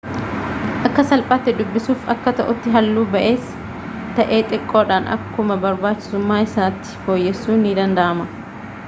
[0.87, 3.51] akka salphaatti dubbisuuf akka ta'utti halluu baay'ees
[4.21, 8.27] ta'e xiqqoodhaan akkuma barbaachisummaa isaatti fooyyessuun ni danda'ama